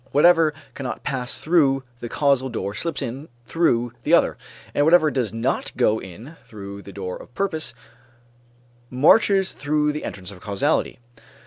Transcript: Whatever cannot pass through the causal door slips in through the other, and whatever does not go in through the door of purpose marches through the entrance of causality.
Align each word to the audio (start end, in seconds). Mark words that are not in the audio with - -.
Whatever 0.11 0.55
cannot 0.73 1.03
pass 1.03 1.37
through 1.37 1.83
the 1.99 2.09
causal 2.09 2.49
door 2.49 2.73
slips 2.73 3.03
in 3.03 3.29
through 3.45 3.93
the 4.01 4.15
other, 4.15 4.35
and 4.73 4.83
whatever 4.83 5.11
does 5.11 5.31
not 5.31 5.71
go 5.77 5.99
in 5.99 6.37
through 6.43 6.81
the 6.81 6.91
door 6.91 7.15
of 7.17 7.35
purpose 7.35 7.75
marches 8.89 9.51
through 9.53 9.91
the 9.91 10.03
entrance 10.03 10.31
of 10.31 10.39
causality. 10.41 10.97